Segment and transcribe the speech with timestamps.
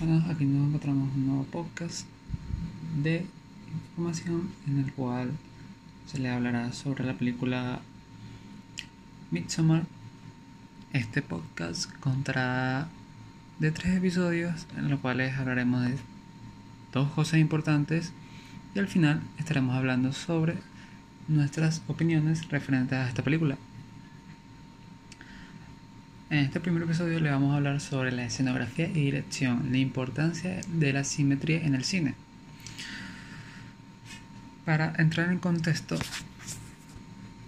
[0.00, 2.06] encontramos un nuevo podcast
[3.02, 3.26] de
[3.66, 5.32] información en el cual
[6.06, 7.80] se le hablará sobre la película
[9.30, 9.86] Midsommar.
[10.92, 12.88] Este podcast contará
[13.58, 15.96] de tres episodios en los cuales hablaremos de
[16.92, 18.12] dos cosas importantes
[18.74, 20.54] y al final estaremos hablando sobre
[21.26, 23.58] nuestras opiniones referentes a esta película.
[26.30, 30.60] En este primer episodio le vamos a hablar sobre la escenografía y dirección, la importancia
[30.68, 32.14] de la simetría en el cine.
[34.66, 35.98] Para entrar en contexto,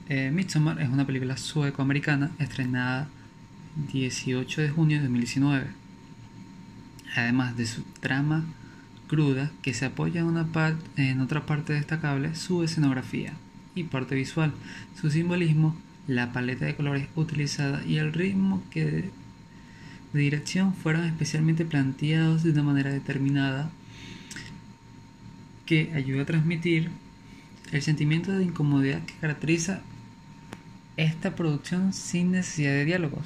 [0.09, 3.09] eh, Midsommar es una película sueco-americana estrenada
[3.93, 5.67] 18 de junio de 2019.
[7.17, 8.47] Además de su trama
[9.09, 10.47] cruda que se apoya en,
[10.97, 13.35] en otra parte destacable, su escenografía
[13.75, 14.55] y parte visual,
[14.99, 19.11] su simbolismo la paleta de colores utilizada y el ritmo que de,
[20.13, 23.71] dirección fueron especialmente planteados de una manera determinada
[25.67, 26.91] que ayuda a transmitir
[27.71, 29.83] el sentimiento de incomodidad que caracteriza
[30.97, 33.25] esta producción sin necesidad de diálogos.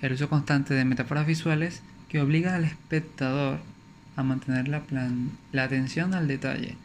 [0.00, 3.58] El uso constante de metáforas visuales que obliga al espectador
[4.14, 4.82] a mantener la,
[5.50, 6.76] la atención al detalle.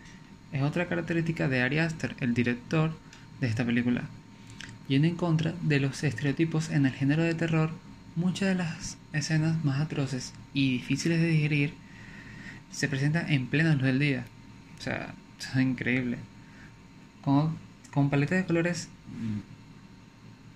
[0.51, 2.97] Es otra característica de Ari Aster, el director
[3.39, 4.05] de esta película
[4.87, 7.71] yendo en contra de los estereotipos en el género de terror,
[8.15, 11.73] muchas de las escenas más atroces y difíciles de digerir
[12.71, 14.25] se presentan en plena luz del día.
[14.79, 16.17] O sea, es increíble.
[17.21, 17.57] Con,
[17.91, 18.89] con paletas de colores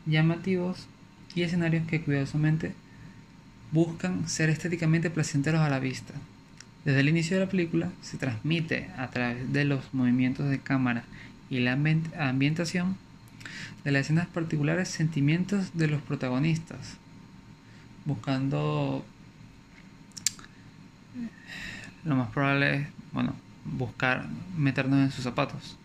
[0.06, 0.88] llamativos
[1.36, 2.74] y escenarios que cuidadosamente
[3.72, 6.14] buscan ser estéticamente placenteros a la vista.
[6.86, 11.04] Desde el inicio de la película se transmite a través de los movimientos de cámara
[11.50, 11.74] y la
[12.18, 12.98] ambientación
[13.84, 16.98] de las escenas particulares sentimientos de los protagonistas,
[18.06, 19.06] buscando
[22.04, 23.34] lo más probable es, bueno,
[23.66, 24.28] buscar
[24.58, 25.78] meternos en sus zapatos.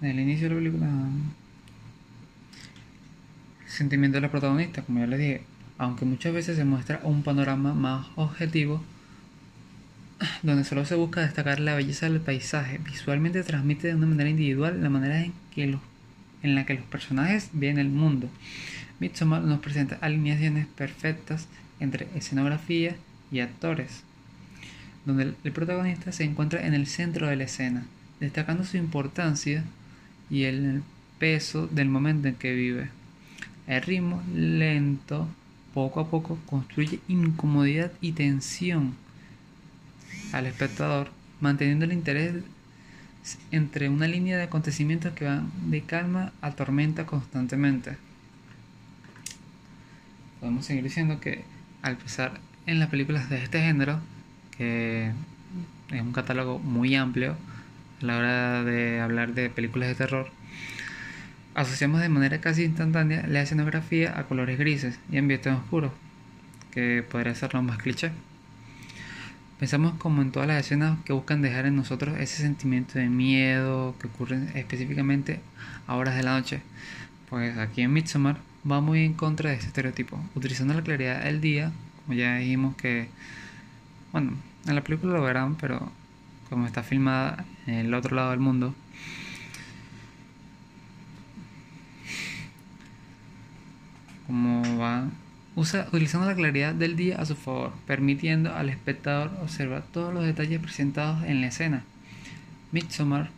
[0.00, 0.86] En el inicio de la película,
[3.64, 5.42] el sentimiento de los protagonistas, como ya les dije,
[5.78, 8.82] aunque muchas veces se muestra un panorama más objetivo,
[10.42, 14.82] donde solo se busca destacar la belleza del paisaje, visualmente transmite de una manera individual
[14.82, 15.78] la manera en, que
[16.42, 18.28] en la que los personajes ven el mundo.
[19.00, 21.46] Midsommar nos presenta alineaciones perfectas
[21.78, 22.96] entre escenografía
[23.30, 24.02] y actores,
[25.04, 27.86] donde el protagonista se encuentra en el centro de la escena,
[28.18, 29.64] destacando su importancia
[30.30, 30.82] y el
[31.18, 32.90] peso del momento en que vive.
[33.68, 35.28] El ritmo lento,
[35.74, 38.94] poco a poco, construye incomodidad y tensión
[40.32, 42.34] al espectador, manteniendo el interés
[43.50, 47.96] entre una línea de acontecimientos que van de calma a tormenta constantemente.
[50.40, 51.44] Podemos seguir diciendo que
[51.82, 54.00] al pesar en las películas de este género,
[54.56, 55.12] que
[55.90, 57.36] es un catálogo muy amplio
[58.02, 60.30] a la hora de hablar de películas de terror,
[61.54, 65.92] asociamos de manera casi instantánea la escenografía a colores grises y ambientes oscuros,
[66.70, 68.12] que podría ser lo más cliché.
[69.58, 73.96] Pensamos como en todas las escenas que buscan dejar en nosotros ese sentimiento de miedo
[74.00, 75.40] que ocurre específicamente
[75.88, 76.62] a horas de la noche.
[77.28, 78.38] Pues aquí en Midsommar
[78.70, 81.72] va muy en contra de este estereotipo, utilizando la claridad del día,
[82.06, 83.08] como ya dijimos que,
[84.12, 84.32] bueno,
[84.66, 85.90] en la película lo verán, pero
[86.48, 88.76] como está filmada en el otro lado del mundo,
[94.28, 95.08] como va
[95.58, 100.24] usa, utilizando la claridad del día a su favor, permitiendo al espectador observar todos los
[100.24, 101.82] detalles presentados en la escena.
[102.70, 103.30] Midsommar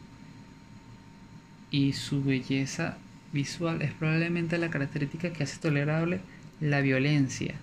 [1.71, 2.99] y su belleza
[3.33, 6.21] visual es probablemente la característica que hace tolerable
[6.61, 7.55] la violencia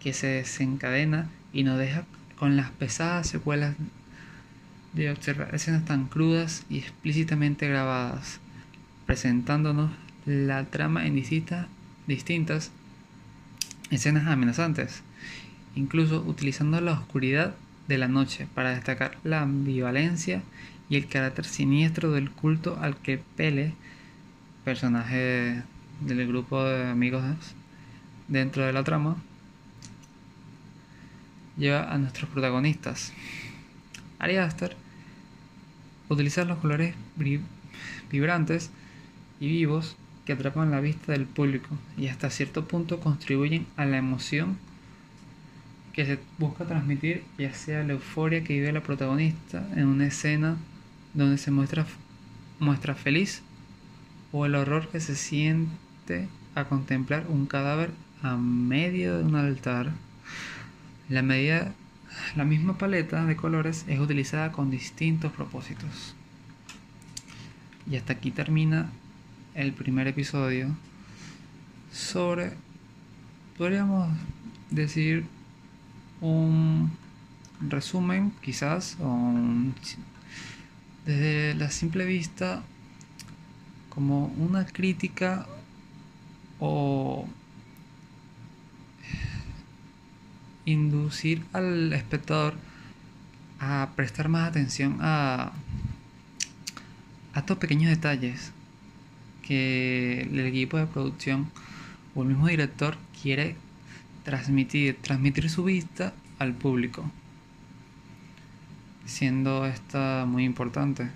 [0.00, 2.04] que se desencadena y nos deja
[2.36, 3.76] con las pesadas secuelas
[4.92, 8.40] de observar escenas tan crudas y explícitamente grabadas,
[9.06, 9.92] presentándonos
[10.26, 12.72] la trama en distintas
[13.90, 15.02] escenas amenazantes,
[15.74, 17.54] incluso utilizando la oscuridad
[17.88, 20.42] de la noche para destacar la ambivalencia
[20.90, 23.74] y el carácter siniestro del culto al que Pele,
[24.64, 25.62] personaje
[26.00, 27.22] del grupo de amigos
[28.28, 29.16] dentro de la trama,
[31.56, 33.12] lleva a nuestros protagonistas.
[34.18, 34.76] Ari Aster
[36.08, 36.94] utiliza los colores
[38.10, 38.70] vibrantes
[39.40, 39.96] y vivos
[40.28, 44.58] que atrapan la vista del público y hasta cierto punto contribuyen a la emoción
[45.94, 50.58] que se busca transmitir, ya sea la euforia que vive la protagonista en una escena
[51.14, 51.86] donde se muestra,
[52.94, 53.40] feliz
[54.30, 57.90] o el horror que se siente a contemplar un cadáver
[58.22, 59.92] a medio de un altar.
[61.08, 61.22] La
[62.44, 66.14] misma paleta de colores es utilizada con distintos propósitos.
[67.90, 68.90] Y hasta aquí termina
[69.54, 70.76] el primer episodio
[71.92, 72.52] sobre,
[73.56, 74.08] podríamos
[74.70, 75.24] decir,
[76.20, 76.90] un
[77.60, 79.34] resumen quizás, o
[81.06, 82.62] desde la simple vista
[83.88, 85.46] como una crítica
[86.60, 87.26] o
[90.64, 92.54] inducir al espectador
[93.58, 95.52] a prestar más atención a,
[97.32, 98.52] a estos pequeños detalles
[99.48, 101.50] que el equipo de producción
[102.14, 103.56] o el mismo director quiere
[104.22, 107.10] transmitir, transmitir su vista al público,
[109.06, 111.08] siendo esta muy importante,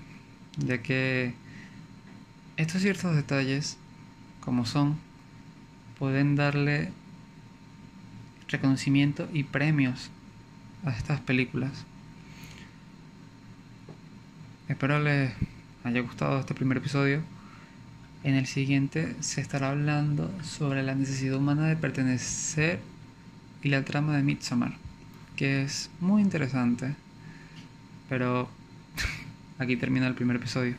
[0.57, 1.35] ya que
[2.57, 3.77] estos ciertos detalles,
[4.41, 4.97] como son,
[5.99, 6.91] pueden darle
[8.49, 10.09] reconocimiento y premios
[10.87, 11.85] a estas películas.
[14.69, 15.35] Espero les
[15.85, 17.23] haya gustado este primer episodio.
[18.25, 22.79] En el siguiente se estará hablando sobre la necesidad humana de pertenecer
[23.63, 24.75] y la trama de Midsommar,
[25.37, 26.95] que es muy interesante.
[28.09, 28.49] Pero
[29.59, 30.77] aquí termina el primer episodio.